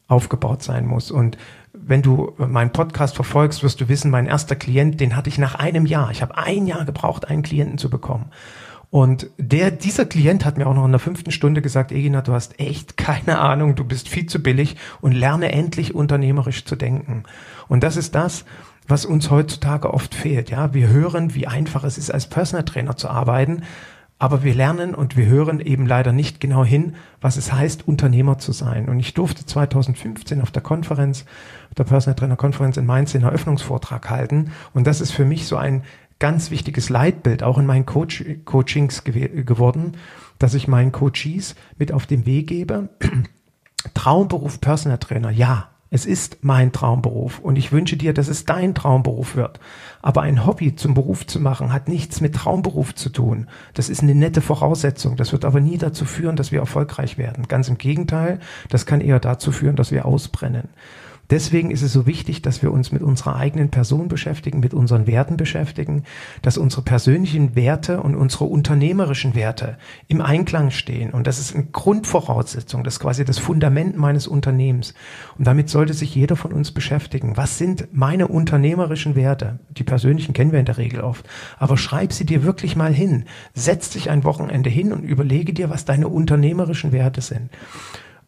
aufgebaut 0.07 0.63
sein 0.63 0.87
muss. 0.87 1.11
Und 1.11 1.39
wenn 1.73 2.03
du 2.03 2.33
meinen 2.37 2.73
Podcast 2.73 3.15
verfolgst, 3.15 3.63
wirst 3.63 3.81
du 3.81 3.89
wissen, 3.89 4.11
mein 4.11 4.27
erster 4.27 4.57
Klient, 4.57 5.01
den 5.01 5.17
hatte 5.17 5.29
ich 5.29 5.39
nach 5.39 5.55
einem 5.55 5.87
Jahr. 5.87 6.11
Ich 6.11 6.23
habe 6.23 6.37
ein 6.37 6.67
Jahr 6.67 6.85
gebraucht, 6.85 7.29
einen 7.29 7.43
Klienten 7.43 7.79
zu 7.79 7.91
bekommen. 7.91 8.27
Und 8.95 9.29
der, 9.39 9.73
dieser 9.73 10.05
Klient 10.05 10.45
hat 10.45 10.57
mir 10.57 10.69
auch 10.69 10.75
noch 10.75 10.85
in 10.85 10.93
der 10.93 11.01
fünften 11.01 11.33
Stunde 11.33 11.61
gesagt, 11.63 11.91
Egina, 11.91 12.23
du 12.23 12.33
hast 12.33 12.61
echt 12.61 12.97
keine 12.97 13.41
Ahnung, 13.41 13.75
du 13.75 13.83
bist 13.83 14.09
viel 14.09 14.27
zu 14.27 14.41
billig 14.41 14.77
und 15.01 15.11
lerne 15.11 15.51
endlich 15.51 15.97
unternehmerisch 15.97 16.65
zu 16.65 16.77
denken. 16.77 17.25
Und 17.67 17.83
das 17.83 17.97
ist 17.97 18.15
das, 18.15 18.45
was 18.87 19.05
uns 19.05 19.33
heutzutage 19.33 19.93
oft 19.93 20.15
fehlt. 20.15 20.49
Ja, 20.49 20.75
wir 20.75 20.91
hören, 20.91 21.35
wie 21.35 21.49
einfach 21.49 21.83
es 21.83 21.99
ist, 21.99 22.13
als 22.13 22.29
Personal 22.29 22.65
Trainer 22.65 22.97
zu 22.97 23.09
arbeiten, 23.09 23.63
aber 24.21 24.45
wir 24.45 24.55
lernen 24.55 24.95
und 24.95 25.17
wir 25.17 25.27
hören 25.27 25.59
eben 25.59 25.87
leider 25.87 26.13
nicht 26.13 26.41
genau 26.41 26.65
hin, 26.65 26.95
was 27.21 27.37
es 27.37 27.53
heißt, 27.53 27.89
Unternehmer 27.89 28.39
zu 28.39 28.53
sein. 28.53 28.89
Und 28.89 29.01
ich 29.01 29.13
durfte 29.13 29.45
2015 29.45 30.41
auf 30.41 30.53
der 30.53 30.63
Konferenz, 30.63 31.25
auf 31.69 31.75
der 31.75 31.83
Personal 31.83 32.15
Trainer 32.15 32.37
Konferenz 32.37 32.77
in 32.77 32.87
Mainz 32.87 33.11
den 33.11 33.25
Eröffnungsvortrag 33.25 34.09
halten. 34.09 34.53
Und 34.73 34.87
das 34.87 35.01
ist 35.01 35.11
für 35.11 35.25
mich 35.25 35.49
so 35.49 35.57
ein 35.57 35.83
ganz 36.19 36.51
wichtiges 36.51 36.89
Leitbild 36.89 37.43
auch 37.43 37.59
in 37.59 37.67
meinen 37.67 37.87
Coach 37.87 38.25
Coachings 38.45 39.05
gew 39.05 39.45
geworden, 39.45 39.93
dass 40.39 40.55
ich 40.55 40.69
meinen 40.69 40.93
Coaches 40.93 41.55
mit 41.79 41.93
auf 41.93 42.07
den 42.07 42.27
Weg 42.27 42.49
gebe. 42.49 42.89
Traumberuf 43.95 44.61
Personal 44.61 44.99
Trainer, 44.99 45.31
ja, 45.31 45.69
es 45.95 46.07
ist 46.07 46.39
mein 46.41 46.73
Traumberuf 46.73 47.39
und 47.39 47.57
ich 47.57 47.71
wünsche 47.71 47.97
dir, 47.97 48.13
dass 48.13 48.27
es 48.27 48.45
dein 48.45 48.75
Traumberuf 48.75 49.37
wird. 49.37 49.61
Aber 50.03 50.23
ein 50.23 50.45
Hobby 50.45 50.75
zum 50.75 50.93
Beruf 50.93 51.25
zu 51.25 51.39
machen, 51.39 51.73
hat 51.73 51.87
nichts 51.87 52.21
mit 52.21 52.35
Traumberuf 52.35 52.97
zu 52.97 53.11
tun. 53.11 53.47
Das 53.75 53.89
ist 53.89 54.03
eine 54.03 54.17
nette 54.17 54.41
Voraussetzung. 54.41 55.15
Das 55.15 55.31
wird 55.31 55.45
aber 55.45 55.61
nie 55.61 55.79
dazu 55.79 56.05
führen, 56.05 56.35
dass 56.35 56.51
wir 56.51 56.59
erfolgreich 56.59 57.17
werden. 57.17 57.47
Ganz 57.47 57.69
im 57.69 57.79
Gegenteil, 57.79 58.41
das 58.71 58.87
kann 58.87 59.01
eher 59.01 59.21
dazu 59.21 59.53
führen, 59.53 59.77
dass 59.77 59.93
wir 59.93 60.05
ausbrennen. 60.05 60.69
Deswegen 61.31 61.71
ist 61.71 61.83
es 61.83 61.93
so 61.93 62.07
wichtig, 62.07 62.43
dass 62.43 62.63
wir 62.63 62.71
uns 62.71 62.93
mit 62.93 63.03
unserer 63.03 63.37
eigenen 63.37 63.71
Person 63.71 64.09
beschäftigen, 64.09 64.61
mit 64.61 64.75
unseren 64.75 65.07
Werten 65.07 65.37
beschäftigen, 65.37 66.05
dass 66.43 66.59
unsere 66.59 66.83
persönlichen 66.83 67.57
Werte 67.57 68.01
und 68.01 68.15
unsere 68.15 68.45
unternehmerischen 68.45 69.35
Werte 69.35 69.79
im 70.09 70.21
Einklang 70.21 70.71
stehen. 70.71 71.11
Und 71.11 71.27
das 71.27 71.39
ist 71.39 71.55
eine 71.55 71.65
Grundvoraussetzung, 71.65 72.85
das 72.85 72.95
ist 72.95 73.01
quasi 73.01 73.25
das 73.25 73.39
Fundament 73.39 73.97
meines 73.97 74.27
Unternehmens. 74.27 74.95
Und 75.39 75.47
damit 75.47 75.71
sollte 75.71 75.95
sich 75.95 76.15
jeder 76.15 76.37
von 76.37 76.53
uns 76.53 76.73
beschäftigen. 76.73 77.37
Was 77.37 77.59
sind 77.59 77.89
meine 77.93 78.29
unternehmerischen 78.29 79.17
Werte? 79.17 79.59
Die 79.71 79.85
persönlichen 79.85 80.35
kennen 80.35 80.53
wir 80.53 80.61
in 80.61 80.67
der 80.67 80.79
Regel 80.79 81.01
oft. 81.01 81.27
Aber 81.59 81.77
schreib 81.77 82.13
sie 82.13 82.27
dir 82.27 82.45
wirklich 82.45 82.77
mal 82.77 82.93
hin. 82.93 83.25
Setz 83.55 83.91
dich 83.91 84.11
ein 84.11 84.25
Wochenende 84.25 84.71
hin 84.71 84.93
und 84.93 85.05
überlege 85.05 85.53
dir, 85.53 85.71
was 85.71 85.85
deine 85.85 86.09
unternehmerischen 86.09 86.93
Werte 86.93 87.21
sind. 87.21 87.51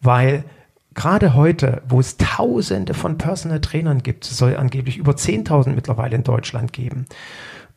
Weil 0.00 0.44
gerade 0.96 1.34
heute, 1.34 1.82
wo 1.88 2.00
es 2.00 2.16
tausende 2.16 2.94
von 2.94 3.18
Personal 3.18 3.60
Trainern 3.60 4.02
gibt, 4.02 4.24
es 4.24 4.36
soll 4.36 4.56
angeblich 4.56 4.96
über 4.96 5.12
10.000 5.12 5.74
mittlerweile 5.74 6.16
in 6.16 6.24
Deutschland 6.24 6.72
geben. 6.72 7.06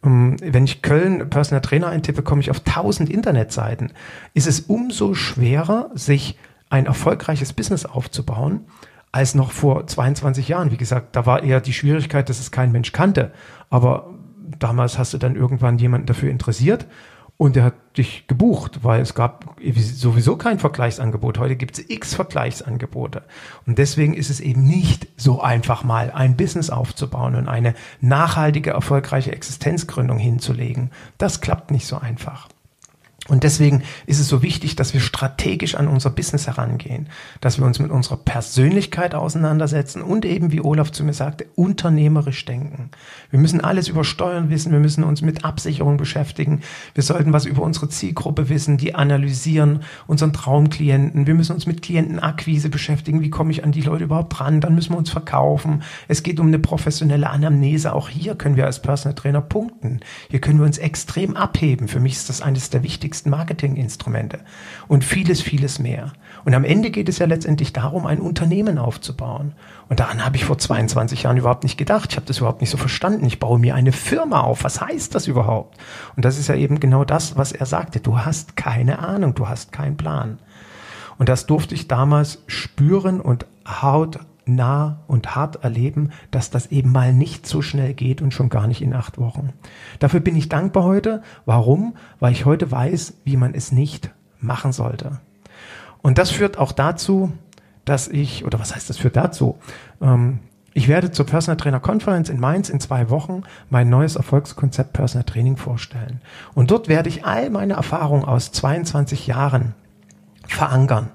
Ähm, 0.03 0.37
wenn 0.41 0.63
ich 0.63 0.81
Köln 0.81 1.29
Personal 1.29 1.61
Trainer 1.61 1.87
eintippe, 1.87 2.23
komme 2.23 2.41
ich 2.41 2.49
auf 2.49 2.65
1000 2.65 3.09
Internetseiten. 3.09 3.91
Ist 4.33 4.47
es 4.47 4.61
umso 4.61 5.13
schwerer, 5.13 5.91
sich 5.93 6.39
ein 6.69 6.87
erfolgreiches 6.87 7.53
Business 7.53 7.85
aufzubauen, 7.85 8.61
als 9.11 9.35
noch 9.35 9.51
vor 9.51 9.85
22 9.85 10.47
Jahren. 10.47 10.71
Wie 10.71 10.77
gesagt, 10.77 11.15
da 11.15 11.25
war 11.25 11.43
eher 11.43 11.61
die 11.61 11.73
Schwierigkeit, 11.73 12.29
dass 12.29 12.39
es 12.39 12.51
kein 12.51 12.71
Mensch 12.71 12.91
kannte. 12.91 13.31
Aber 13.69 14.13
damals 14.59 14.97
hast 14.97 15.13
du 15.13 15.17
dann 15.17 15.35
irgendwann 15.35 15.77
jemanden 15.77 16.07
dafür 16.07 16.29
interessiert 16.29 16.87
und 17.39 17.55
er 17.55 17.63
hat 17.63 17.97
dich 17.97 18.27
gebucht, 18.27 18.83
weil 18.83 18.99
es 18.99 19.15
gab 19.15 19.55
sowieso 19.77 20.35
kein 20.35 20.59
Vergleichsangebot. 20.59 21.39
Heute 21.39 21.55
gibt 21.55 21.79
es 21.79 21.89
x 21.89 22.13
Vergleichsangebote. 22.13 23.23
Und 23.65 23.77
deswegen 23.77 24.13
ist 24.13 24.29
es 24.29 24.41
eben 24.41 24.63
nicht 24.63 25.07
so 25.15 25.41
einfach 25.41 25.85
mal 25.85 26.11
ein 26.11 26.35
Business 26.35 26.69
aufzubauen 26.69 27.35
und 27.35 27.47
eine 27.47 27.75
nachhaltige, 28.01 28.71
erfolgreiche 28.71 29.31
Existenzgründung 29.31 30.17
hinzulegen. 30.17 30.91
Das 31.17 31.39
klappt 31.39 31.71
nicht 31.71 31.87
so 31.87 31.97
einfach. 31.97 32.49
Und 33.29 33.43
deswegen 33.43 33.83
ist 34.07 34.19
es 34.19 34.27
so 34.27 34.41
wichtig, 34.41 34.75
dass 34.75 34.93
wir 34.93 34.99
strategisch 35.01 35.75
an 35.75 35.87
unser 35.87 36.09
Business 36.09 36.47
herangehen, 36.47 37.07
dass 37.41 37.59
wir 37.59 37.65
uns 37.65 37.79
mit 37.79 37.91
unserer 37.91 38.17
Persönlichkeit 38.17 39.13
auseinandersetzen 39.15 40.01
und 40.01 40.25
eben, 40.25 40.51
wie 40.51 40.61
Olaf 40.61 40.91
zu 40.91 41.03
mir 41.03 41.13
sagte, 41.13 41.45
unternehmerisch 41.55 42.43
denken. 42.45 42.89
Wir 43.29 43.39
müssen 43.39 43.61
alles 43.61 43.87
über 43.87 44.03
Steuern 44.03 44.49
wissen, 44.49 44.71
wir 44.71 44.79
müssen 44.79 45.03
uns 45.03 45.21
mit 45.21 45.45
Absicherung 45.45 45.97
beschäftigen, 45.97 46.61
wir 46.95 47.03
sollten 47.03 47.31
was 47.31 47.45
über 47.45 47.61
unsere 47.61 47.87
Zielgruppe 47.89 48.49
wissen, 48.49 48.77
die 48.77 48.95
analysieren, 48.95 49.83
unseren 50.07 50.33
Traumklienten, 50.33 51.27
wir 51.27 51.35
müssen 51.35 51.53
uns 51.53 51.67
mit 51.67 51.81
Klientenakquise 51.81 52.69
beschäftigen, 52.69 53.21
wie 53.21 53.29
komme 53.29 53.51
ich 53.51 53.63
an 53.63 53.71
die 53.71 53.81
Leute 53.81 54.05
überhaupt 54.05 54.39
ran, 54.39 54.59
dann 54.59 54.73
müssen 54.73 54.93
wir 54.93 54.97
uns 54.97 55.11
verkaufen. 55.11 55.83
Es 56.07 56.23
geht 56.23 56.39
um 56.39 56.47
eine 56.47 56.59
professionelle 56.59 57.29
Anamnese, 57.29 57.93
auch 57.93 58.09
hier 58.09 58.33
können 58.35 58.55
wir 58.55 58.65
als 58.65 58.81
Personal 58.81 59.15
Trainer 59.15 59.41
punkten. 59.41 59.99
Hier 60.29 60.41
können 60.41 60.59
wir 60.59 60.65
uns 60.65 60.77
extrem 60.77 61.35
abheben. 61.35 61.87
Für 61.87 61.99
mich 61.99 62.13
ist 62.13 62.29
das 62.29 62.41
eines 62.41 62.69
der 62.69 62.83
wichtigsten 62.83 63.18
Marketinginstrumente 63.25 64.39
und 64.87 65.03
vieles, 65.03 65.41
vieles 65.41 65.79
mehr. 65.79 66.13
Und 66.45 66.53
am 66.53 66.63
Ende 66.63 66.89
geht 66.89 67.09
es 67.09 67.19
ja 67.19 67.25
letztendlich 67.25 67.73
darum, 67.73 68.05
ein 68.05 68.19
Unternehmen 68.19 68.77
aufzubauen. 68.77 69.53
Und 69.89 69.99
daran 69.99 70.25
habe 70.25 70.37
ich 70.37 70.45
vor 70.45 70.57
22 70.57 71.23
Jahren 71.23 71.37
überhaupt 71.37 71.63
nicht 71.63 71.77
gedacht. 71.77 72.11
Ich 72.11 72.17
habe 72.17 72.25
das 72.25 72.37
überhaupt 72.37 72.61
nicht 72.61 72.69
so 72.69 72.77
verstanden. 72.77 73.25
Ich 73.25 73.39
baue 73.39 73.59
mir 73.59 73.75
eine 73.75 73.91
Firma 73.91 74.41
auf. 74.41 74.63
Was 74.63 74.81
heißt 74.81 75.13
das 75.15 75.27
überhaupt? 75.27 75.77
Und 76.15 76.25
das 76.25 76.37
ist 76.37 76.47
ja 76.47 76.55
eben 76.55 76.79
genau 76.79 77.03
das, 77.03 77.37
was 77.37 77.51
er 77.51 77.65
sagte. 77.65 77.99
Du 77.99 78.19
hast 78.19 78.55
keine 78.55 78.99
Ahnung, 78.99 79.35
du 79.35 79.49
hast 79.49 79.71
keinen 79.71 79.97
Plan. 79.97 80.39
Und 81.17 81.27
das 81.27 81.45
durfte 81.45 81.75
ich 81.75 81.87
damals 81.87 82.43
spüren 82.47 83.19
und 83.19 83.45
haut 83.67 84.19
nah 84.55 84.99
und 85.07 85.35
hart 85.35 85.63
erleben, 85.63 86.11
dass 86.31 86.49
das 86.49 86.67
eben 86.67 86.91
mal 86.91 87.13
nicht 87.13 87.47
so 87.47 87.61
schnell 87.61 87.93
geht 87.93 88.21
und 88.21 88.33
schon 88.33 88.49
gar 88.49 88.67
nicht 88.67 88.81
in 88.81 88.93
acht 88.93 89.17
Wochen. 89.17 89.53
Dafür 89.99 90.19
bin 90.19 90.35
ich 90.35 90.49
dankbar 90.49 90.83
heute. 90.83 91.21
Warum? 91.45 91.95
Weil 92.19 92.31
ich 92.31 92.45
heute 92.45 92.71
weiß, 92.71 93.13
wie 93.23 93.37
man 93.37 93.53
es 93.53 93.71
nicht 93.71 94.11
machen 94.39 94.71
sollte. 94.71 95.19
Und 96.01 96.17
das 96.17 96.31
führt 96.31 96.57
auch 96.57 96.71
dazu, 96.71 97.31
dass 97.85 98.07
ich, 98.07 98.45
oder 98.45 98.59
was 98.59 98.75
heißt 98.75 98.89
das 98.89 98.97
führt 98.97 99.15
dazu? 99.15 99.57
Ähm, 100.01 100.39
ich 100.73 100.87
werde 100.87 101.11
zur 101.11 101.25
Personal 101.25 101.57
Trainer 101.57 101.79
Conference 101.79 102.29
in 102.29 102.39
Mainz 102.39 102.69
in 102.69 102.79
zwei 102.79 103.09
Wochen 103.09 103.43
mein 103.69 103.89
neues 103.89 104.15
Erfolgskonzept 104.15 104.93
Personal 104.93 105.25
Training 105.25 105.57
vorstellen. 105.57 106.21
Und 106.53 106.71
dort 106.71 106.87
werde 106.87 107.09
ich 107.09 107.25
all 107.25 107.49
meine 107.49 107.73
Erfahrungen 107.73 108.23
aus 108.23 108.51
22 108.51 109.27
Jahren 109.27 109.73
verankern. 110.47 111.09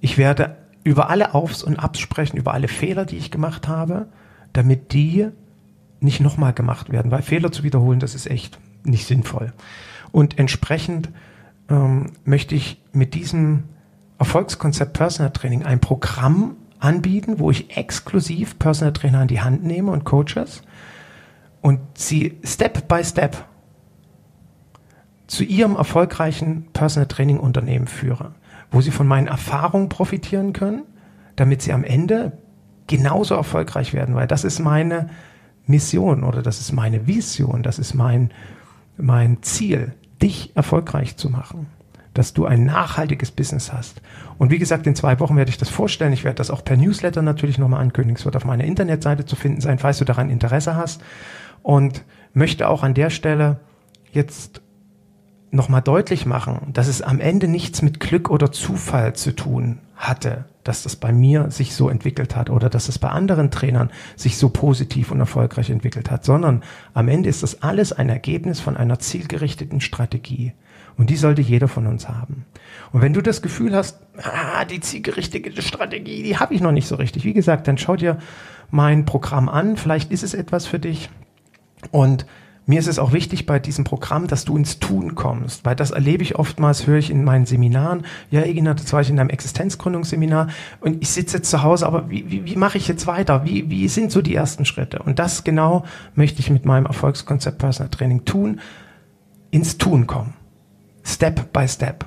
Ich 0.00 0.18
werde 0.18 0.56
über 0.86 1.10
alle 1.10 1.34
Aufs 1.34 1.64
und 1.64 1.80
Abs 1.80 1.98
sprechen, 1.98 2.36
über 2.36 2.54
alle 2.54 2.68
Fehler, 2.68 3.06
die 3.06 3.16
ich 3.16 3.32
gemacht 3.32 3.66
habe, 3.66 4.06
damit 4.52 4.92
die 4.92 5.26
nicht 5.98 6.20
nochmal 6.20 6.52
gemacht 6.52 6.92
werden, 6.92 7.10
weil 7.10 7.22
Fehler 7.22 7.50
zu 7.50 7.64
wiederholen, 7.64 7.98
das 7.98 8.14
ist 8.14 8.30
echt 8.30 8.60
nicht 8.84 9.04
sinnvoll. 9.04 9.52
Und 10.12 10.38
entsprechend 10.38 11.08
ähm, 11.68 12.12
möchte 12.24 12.54
ich 12.54 12.80
mit 12.92 13.14
diesem 13.14 13.64
Erfolgskonzept 14.20 14.92
Personal 14.92 15.32
Training 15.32 15.64
ein 15.64 15.80
Programm 15.80 16.54
anbieten, 16.78 17.40
wo 17.40 17.50
ich 17.50 17.76
exklusiv 17.76 18.56
Personal 18.60 18.92
Trainer 18.92 19.18
an 19.18 19.28
die 19.28 19.40
Hand 19.40 19.64
nehme 19.64 19.90
und 19.90 20.04
Coaches 20.04 20.62
und 21.62 21.80
sie 21.94 22.38
Step 22.44 22.86
by 22.86 23.02
Step 23.02 23.44
zu 25.26 25.42
ihrem 25.42 25.74
erfolgreichen 25.74 26.68
Personal 26.72 27.08
Training 27.08 27.40
Unternehmen 27.40 27.88
führe 27.88 28.36
wo 28.70 28.80
sie 28.80 28.90
von 28.90 29.06
meinen 29.06 29.26
Erfahrungen 29.26 29.88
profitieren 29.88 30.52
können, 30.52 30.82
damit 31.36 31.62
sie 31.62 31.72
am 31.72 31.84
Ende 31.84 32.32
genauso 32.86 33.34
erfolgreich 33.34 33.92
werden, 33.94 34.14
weil 34.14 34.26
das 34.26 34.44
ist 34.44 34.58
meine 34.58 35.08
Mission 35.66 36.22
oder 36.22 36.42
das 36.42 36.60
ist 36.60 36.72
meine 36.72 37.06
Vision, 37.06 37.62
das 37.62 37.78
ist 37.78 37.94
mein, 37.94 38.30
mein 38.96 39.42
Ziel, 39.42 39.94
dich 40.22 40.56
erfolgreich 40.56 41.16
zu 41.16 41.28
machen, 41.28 41.66
dass 42.14 42.32
du 42.32 42.46
ein 42.46 42.64
nachhaltiges 42.64 43.30
Business 43.30 43.72
hast. 43.72 44.00
Und 44.38 44.50
wie 44.50 44.58
gesagt, 44.58 44.86
in 44.86 44.94
zwei 44.94 45.20
Wochen 45.20 45.36
werde 45.36 45.50
ich 45.50 45.58
das 45.58 45.68
vorstellen. 45.68 46.12
Ich 46.12 46.24
werde 46.24 46.36
das 46.36 46.50
auch 46.50 46.64
per 46.64 46.76
Newsletter 46.76 47.22
natürlich 47.22 47.58
nochmal 47.58 47.80
ankündigen. 47.80 48.16
Es 48.16 48.24
wird 48.24 48.36
auf 48.36 48.44
meiner 48.44 48.64
Internetseite 48.64 49.26
zu 49.26 49.36
finden 49.36 49.60
sein, 49.60 49.78
falls 49.78 49.98
du 49.98 50.04
daran 50.04 50.30
Interesse 50.30 50.76
hast. 50.76 51.02
Und 51.62 52.04
möchte 52.32 52.68
auch 52.68 52.82
an 52.82 52.94
der 52.94 53.10
Stelle 53.10 53.60
jetzt 54.12 54.62
nochmal 55.50 55.82
deutlich 55.82 56.26
machen, 56.26 56.72
dass 56.72 56.88
es 56.88 57.02
am 57.02 57.20
Ende 57.20 57.48
nichts 57.48 57.82
mit 57.82 58.00
Glück 58.00 58.30
oder 58.30 58.52
Zufall 58.52 59.14
zu 59.14 59.34
tun 59.34 59.78
hatte, 59.94 60.44
dass 60.64 60.82
das 60.82 60.96
bei 60.96 61.12
mir 61.12 61.50
sich 61.50 61.74
so 61.74 61.88
entwickelt 61.88 62.36
hat 62.36 62.50
oder 62.50 62.68
dass 62.68 62.88
es 62.88 62.98
bei 62.98 63.08
anderen 63.08 63.50
Trainern 63.50 63.90
sich 64.16 64.36
so 64.36 64.50
positiv 64.50 65.10
und 65.10 65.20
erfolgreich 65.20 65.70
entwickelt 65.70 66.10
hat, 66.10 66.24
sondern 66.24 66.62
am 66.92 67.08
Ende 67.08 67.28
ist 67.28 67.42
das 67.42 67.62
alles 67.62 67.92
ein 67.92 68.08
Ergebnis 68.08 68.60
von 68.60 68.76
einer 68.76 68.98
zielgerichteten 68.98 69.80
Strategie. 69.80 70.52
Und 70.98 71.10
die 71.10 71.16
sollte 71.16 71.42
jeder 71.42 71.68
von 71.68 71.86
uns 71.86 72.08
haben. 72.08 72.46
Und 72.90 73.02
wenn 73.02 73.12
du 73.12 73.20
das 73.20 73.42
Gefühl 73.42 73.76
hast, 73.76 74.00
ah, 74.22 74.64
die 74.64 74.80
zielgerichtete 74.80 75.60
Strategie, 75.60 76.22
die 76.22 76.38
habe 76.38 76.54
ich 76.54 76.62
noch 76.62 76.72
nicht 76.72 76.88
so 76.88 76.94
richtig, 76.94 77.24
wie 77.24 77.34
gesagt, 77.34 77.68
dann 77.68 77.76
schau 77.76 77.96
dir 77.96 78.18
mein 78.70 79.04
Programm 79.04 79.50
an, 79.50 79.76
vielleicht 79.76 80.10
ist 80.10 80.22
es 80.22 80.32
etwas 80.32 80.66
für 80.66 80.78
dich. 80.78 81.10
Und 81.90 82.26
mir 82.68 82.80
ist 82.80 82.88
es 82.88 82.98
auch 82.98 83.12
wichtig 83.12 83.46
bei 83.46 83.60
diesem 83.60 83.84
Programm, 83.84 84.26
dass 84.26 84.44
du 84.44 84.56
ins 84.56 84.80
Tun 84.80 85.14
kommst, 85.14 85.64
weil 85.64 85.76
das 85.76 85.92
erlebe 85.92 86.24
ich 86.24 86.34
oftmals, 86.34 86.88
höre 86.88 86.98
ich 86.98 87.10
in 87.10 87.22
meinen 87.22 87.46
Seminaren. 87.46 88.04
Ja, 88.30 88.42
Egina, 88.42 88.74
das 88.74 88.92
war 88.92 89.00
ich 89.00 89.08
in 89.08 89.20
einem 89.20 89.30
Existenzgründungsseminar 89.30 90.48
und 90.80 91.00
ich 91.00 91.10
sitze 91.10 91.36
jetzt 91.36 91.48
zu 91.48 91.62
Hause, 91.62 91.86
aber 91.86 92.10
wie, 92.10 92.28
wie, 92.28 92.44
wie 92.44 92.56
mache 92.56 92.76
ich 92.76 92.88
jetzt 92.88 93.06
weiter? 93.06 93.44
Wie, 93.44 93.70
wie 93.70 93.86
sind 93.86 94.10
so 94.10 94.20
die 94.20 94.34
ersten 94.34 94.64
Schritte? 94.64 94.98
Und 94.98 95.20
das 95.20 95.44
genau 95.44 95.84
möchte 96.16 96.40
ich 96.40 96.50
mit 96.50 96.64
meinem 96.64 96.86
Erfolgskonzept 96.86 97.58
Personal 97.58 97.90
Training 97.90 98.24
tun, 98.24 98.60
ins 99.52 99.78
Tun 99.78 100.08
kommen. 100.08 100.34
Step 101.04 101.52
by 101.52 101.68
Step. 101.68 102.04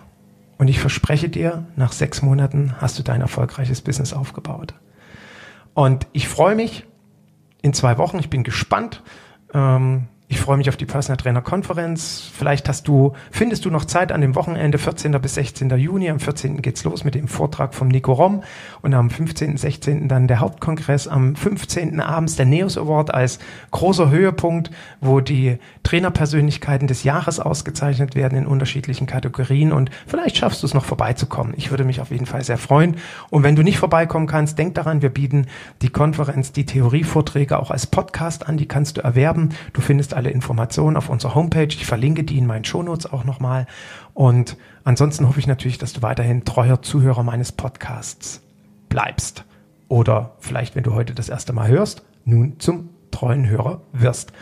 Und 0.58 0.68
ich 0.68 0.80
verspreche 0.80 1.30
dir, 1.30 1.68
nach 1.78 1.94
sechs 1.94 2.22
Monaten 2.22 2.76
hast 2.80 3.00
du 3.00 3.04
dein 3.04 3.22
erfolgreiches 3.22 3.80
Business 3.80 4.12
aufgebaut. 4.12 4.74
Und 5.74 6.08
ich 6.12 6.28
freue 6.28 6.56
mich 6.56 6.86
in 7.62 7.74
zwei 7.74 7.98
Wochen, 7.98 8.20
ich 8.20 8.30
bin 8.30 8.44
gespannt. 8.44 9.02
Ähm, 9.54 10.10
ich 10.32 10.40
freue 10.40 10.58
mich 10.58 10.70
auf 10.70 10.78
die 10.78 10.86
Personal 10.86 11.18
Trainer 11.18 11.42
Konferenz. 11.42 12.30
Vielleicht 12.32 12.70
hast 12.70 12.88
du, 12.88 13.14
findest 13.32 13.66
du 13.66 13.72
noch 13.72 13.86
Zeit 13.86 14.12
an 14.12 14.22
dem 14.22 14.36
Wochenende, 14.36 14.78
14. 14.78 15.12
bis 15.20 15.34
16. 15.34 15.72
Juni. 15.72 16.08
Am 16.08 16.20
14. 16.20 16.62
geht's 16.62 16.84
los 16.84 17.04
mit 17.04 17.16
dem 17.16 17.28
Vortrag 17.28 17.74
vom 17.74 17.88
Nico 17.88 18.14
Rom 18.14 18.44
und 18.84 18.94
am 18.94 19.10
15. 19.10 19.58
16. 19.58 20.08
dann 20.08 20.28
der 20.28 20.40
Hauptkongress. 20.40 21.08
Am 21.08 21.36
15. 21.36 22.00
abends 22.00 22.36
der 22.36 22.46
Neos 22.46 22.78
Award 22.78 23.12
als 23.12 23.40
großer 23.72 24.12
Höhepunkt, 24.12 24.70
wo 25.02 25.20
die 25.20 25.58
Trainerpersönlichkeiten 25.82 26.88
des 26.88 27.04
Jahres 27.04 27.40
ausgezeichnet 27.40 28.14
werden 28.14 28.38
in 28.38 28.46
unterschiedlichen 28.46 29.08
Kategorien 29.08 29.72
und 29.72 29.90
vielleicht 30.06 30.38
schaffst 30.38 30.62
du 30.62 30.68
es 30.68 30.76
noch 30.76 30.86
vorbeizukommen. 30.86 31.56
Ich 31.58 31.72
würde 31.72 31.86
mich 31.86 32.02
auf 32.02 32.12
jeden 32.12 32.28
Fall 32.28 32.44
sehr 32.44 32.60
freuen. 32.60 32.98
Und 33.32 33.42
wenn 33.42 33.56
du 33.56 33.64
nicht 33.64 33.80
vorbeikommen 33.80 34.28
kannst, 34.28 34.60
denk 34.60 34.76
daran, 34.76 35.02
wir 35.02 35.10
bieten 35.10 35.48
die 35.82 35.90
Konferenz, 35.90 36.52
die 36.52 36.68
Theorievorträge 36.68 37.58
auch 37.58 37.72
als 37.72 37.88
Podcast 37.88 38.48
an. 38.48 38.58
Die 38.58 38.68
kannst 38.68 38.98
du 38.98 39.02
erwerben. 39.02 39.50
Du 39.74 39.82
findest 39.82 40.14
alle 40.20 40.32
Informationen 40.32 40.98
auf 40.98 41.10
unserer 41.10 41.34
Homepage. 41.34 41.70
Ich 41.70 41.86
verlinke 41.86 42.26
die 42.26 42.38
in 42.38 42.46
meinen 42.46 42.66
Shownotes 42.66 43.12
auch 43.12 43.24
nochmal. 43.24 43.68
Und 44.14 44.58
ansonsten 44.84 45.28
hoffe 45.28 45.40
ich 45.40 45.48
natürlich, 45.48 45.78
dass 45.78 45.94
du 45.94 46.02
weiterhin 46.02 46.44
treuer 46.44 46.82
Zuhörer 46.82 47.24
meines 47.24 47.54
Podcasts 47.54 48.42
bleibst. 48.90 49.46
Oder 49.88 50.36
vielleicht, 50.40 50.76
wenn 50.76 50.84
du 50.84 50.94
heute 50.94 51.16
das 51.16 51.30
erste 51.30 51.54
Mal 51.54 51.70
hörst, 51.70 52.04
nun 52.26 52.60
zum 52.60 52.90
treuen 53.12 53.48
Hörer 53.48 53.82
wirst. 53.94 54.34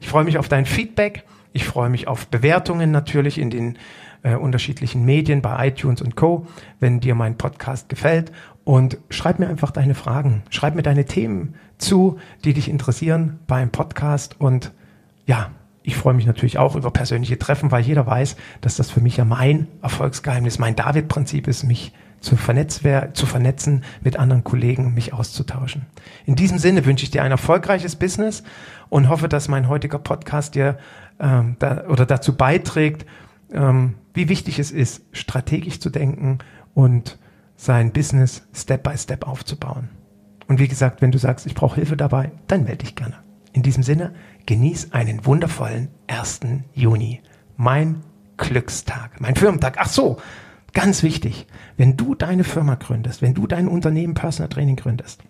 Ich 0.00 0.08
freue 0.08 0.24
mich 0.24 0.38
auf 0.38 0.48
dein 0.48 0.64
Feedback. 0.64 1.24
Ich 1.52 1.64
freue 1.64 1.90
mich 1.90 2.08
auf 2.08 2.28
Bewertungen 2.28 2.90
natürlich 2.90 3.36
in 3.36 3.50
den 3.50 3.76
äh, 4.22 4.36
unterschiedlichen 4.36 5.04
Medien 5.04 5.42
bei 5.42 5.68
iTunes 5.68 6.00
und 6.00 6.16
Co., 6.16 6.46
wenn 6.78 7.00
dir 7.00 7.14
mein 7.14 7.36
Podcast 7.36 7.90
gefällt. 7.90 8.32
Und 8.64 8.96
schreib 9.10 9.38
mir 9.38 9.48
einfach 9.48 9.70
deine 9.70 9.94
Fragen. 9.94 10.44
Schreib 10.48 10.74
mir 10.74 10.82
deine 10.82 11.04
Themen 11.04 11.56
zu, 11.76 12.18
die 12.44 12.54
dich 12.54 12.70
interessieren 12.70 13.38
beim 13.46 13.68
Podcast. 13.68 14.40
Und 14.40 14.72
ja, 15.30 15.52
ich 15.84 15.96
freue 15.96 16.14
mich 16.14 16.26
natürlich 16.26 16.58
auch 16.58 16.74
über 16.74 16.90
persönliche 16.90 17.38
Treffen, 17.38 17.70
weil 17.70 17.84
jeder 17.84 18.04
weiß, 18.04 18.34
dass 18.62 18.74
das 18.74 18.90
für 18.90 19.00
mich 19.00 19.16
ja 19.16 19.24
mein 19.24 19.68
Erfolgsgeheimnis, 19.80 20.58
mein 20.58 20.74
David-Prinzip 20.74 21.46
ist, 21.46 21.62
mich 21.62 21.92
zu, 22.18 22.34
zu 22.34 23.26
vernetzen, 23.26 23.84
mit 24.02 24.16
anderen 24.16 24.42
Kollegen 24.42 24.92
mich 24.92 25.12
auszutauschen. 25.12 25.86
In 26.26 26.34
diesem 26.34 26.58
Sinne 26.58 26.84
wünsche 26.84 27.04
ich 27.04 27.12
dir 27.12 27.22
ein 27.22 27.30
erfolgreiches 27.30 27.94
Business 27.94 28.42
und 28.88 29.08
hoffe, 29.08 29.28
dass 29.28 29.46
mein 29.46 29.68
heutiger 29.68 30.00
Podcast 30.00 30.56
dir 30.56 30.78
ähm, 31.20 31.54
da, 31.60 31.84
oder 31.86 32.06
dazu 32.06 32.36
beiträgt, 32.36 33.06
ähm, 33.52 33.94
wie 34.12 34.28
wichtig 34.28 34.58
es 34.58 34.72
ist, 34.72 35.04
strategisch 35.12 35.78
zu 35.78 35.90
denken 35.90 36.38
und 36.74 37.18
sein 37.54 37.92
Business 37.92 38.42
Step 38.52 38.82
by 38.82 38.98
Step 38.98 39.28
aufzubauen. 39.28 39.90
Und 40.48 40.58
wie 40.58 40.66
gesagt, 40.66 41.02
wenn 41.02 41.12
du 41.12 41.18
sagst, 41.18 41.46
ich 41.46 41.54
brauche 41.54 41.76
Hilfe 41.76 41.96
dabei, 41.96 42.32
dann 42.48 42.64
melde 42.64 42.78
dich 42.78 42.96
gerne. 42.96 43.14
In 43.52 43.62
diesem 43.62 43.82
Sinne, 43.82 44.12
genieß 44.46 44.92
einen 44.92 45.26
wundervollen 45.26 45.88
1. 46.06 46.40
Juni. 46.72 47.20
Mein 47.56 48.02
Glückstag, 48.36 49.20
mein 49.20 49.34
Firmentag. 49.34 49.76
Ach 49.78 49.88
so, 49.88 50.18
ganz 50.72 51.02
wichtig. 51.02 51.46
Wenn 51.76 51.96
du 51.96 52.14
deine 52.14 52.44
Firma 52.44 52.76
gründest, 52.76 53.22
wenn 53.22 53.34
du 53.34 53.46
dein 53.46 53.68
Unternehmen 53.68 54.14
Personal 54.14 54.48
Training 54.48 54.76
gründest 54.76 55.22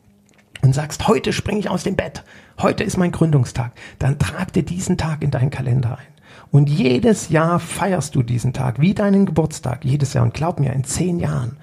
und 0.62 0.75
sagst, 0.75 1.09
heute 1.09 1.33
springe 1.33 1.61
ich 1.61 1.71
aus 1.71 1.83
dem 1.83 1.97
Bett, 1.97 2.25
heute 2.61 2.85
ist 2.85 2.99
mein 2.99 3.12
Gründungstag, 3.12 3.73
dann 3.99 4.19
trag 4.19 4.53
dir 4.53 4.65
diesen 4.65 4.99
Tag 4.99 5.23
in 5.23 5.31
deinen 5.31 5.50
Kalender 5.50 5.99
ein. 5.99 6.21
Und 6.50 6.69
jedes 6.69 7.29
Jahr 7.31 7.59
feierst 7.59 8.15
du 8.15 8.23
diesen 8.23 8.53
Tag 8.53 8.81
wie 8.81 8.95
deinen 8.95 9.27
Geburtstag. 9.27 9.85
Jedes 9.85 10.15
Jahr. 10.15 10.25
Und 10.25 10.35
glaub 10.35 10.61
mir, 10.61 10.73
in 10.73 10.85
zehn 10.85 11.19
Jahren 11.19 11.57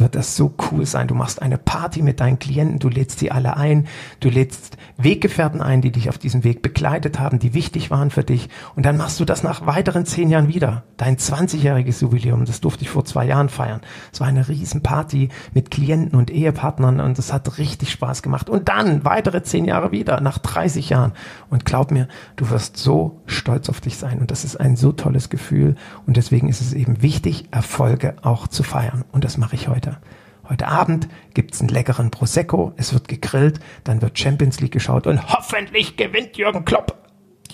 wird 0.00 0.14
das 0.14 0.36
so 0.36 0.54
cool 0.70 0.86
sein. 0.86 1.08
Du 1.08 1.14
machst 1.14 1.42
eine 1.42 1.58
Party 1.58 2.02
mit 2.02 2.20
deinen 2.20 2.38
Klienten, 2.38 2.78
du 2.78 2.88
lädst 2.88 3.18
sie 3.18 3.30
alle 3.30 3.56
ein, 3.56 3.86
du 4.20 4.28
lädst 4.28 4.76
Weggefährten 4.96 5.62
ein, 5.62 5.80
die 5.80 5.92
dich 5.92 6.08
auf 6.08 6.18
diesem 6.18 6.44
Weg 6.44 6.62
begleitet 6.62 7.20
haben, 7.20 7.38
die 7.38 7.54
wichtig 7.54 7.90
waren 7.90 8.10
für 8.10 8.24
dich. 8.24 8.48
Und 8.74 8.84
dann 8.84 8.96
machst 8.96 9.20
du 9.20 9.24
das 9.24 9.42
nach 9.42 9.66
weiteren 9.66 10.06
zehn 10.06 10.30
Jahren 10.30 10.48
wieder. 10.48 10.84
Dein 10.96 11.16
20-jähriges 11.16 12.02
Jubiläum, 12.02 12.44
das 12.44 12.60
durfte 12.60 12.82
ich 12.82 12.90
vor 12.90 13.04
zwei 13.04 13.24
Jahren 13.26 13.48
feiern. 13.48 13.80
Es 14.12 14.20
war 14.20 14.26
eine 14.26 14.48
Riesenparty 14.48 15.28
mit 15.54 15.70
Klienten 15.70 16.18
und 16.18 16.30
Ehepartnern 16.30 17.00
und 17.00 17.18
es 17.18 17.32
hat 17.32 17.58
richtig 17.58 17.90
Spaß 17.92 18.22
gemacht. 18.22 18.50
Und 18.50 18.68
dann 18.68 19.04
weitere 19.04 19.42
zehn 19.42 19.64
Jahre 19.64 19.92
wieder, 19.92 20.20
nach 20.20 20.38
30 20.38 20.90
Jahren. 20.90 21.12
Und 21.50 21.64
glaub 21.64 21.90
mir, 21.90 22.08
du 22.36 22.50
wirst 22.50 22.76
so 22.76 23.22
stolz 23.26 23.68
auf 23.68 23.80
dich 23.80 23.96
sein. 23.96 24.18
Und 24.18 24.30
das 24.30 24.44
ist 24.44 24.56
ein 24.56 24.76
so 24.76 24.92
tolles 24.92 25.30
Gefühl. 25.30 25.76
Und 26.06 26.16
deswegen 26.16 26.48
ist 26.48 26.60
es 26.60 26.72
eben 26.72 27.02
wichtig, 27.02 27.48
Erfolge 27.50 28.16
auch 28.22 28.48
zu 28.48 28.62
feiern. 28.62 29.04
Und 29.12 29.24
das 29.24 29.38
mache 29.38 29.54
ich 29.54 29.68
heute 29.68 29.87
heute. 29.88 30.00
Heute 30.48 30.68
Abend 30.68 31.08
gibt's 31.34 31.60
einen 31.60 31.68
leckeren 31.68 32.10
Prosecco, 32.10 32.72
es 32.78 32.94
wird 32.94 33.06
gegrillt, 33.06 33.60
dann 33.84 34.00
wird 34.00 34.18
Champions 34.18 34.60
League 34.60 34.72
geschaut 34.72 35.06
und 35.06 35.22
hoffentlich 35.30 35.98
gewinnt 35.98 36.38
Jürgen 36.38 36.64
Klopp 36.64 36.96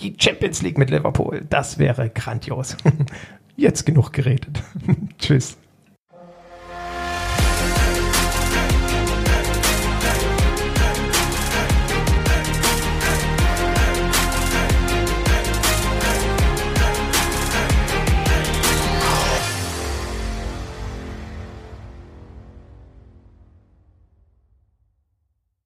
die 0.01 0.15
Champions 0.17 0.61
League 0.61 0.77
mit 0.77 0.89
Liverpool. 0.89 1.45
Das 1.49 1.77
wäre 1.77 2.09
grandios. 2.09 2.75
Jetzt 3.55 3.85
genug 3.85 4.11
geredet. 4.11 4.61
Tschüss. 5.17 5.57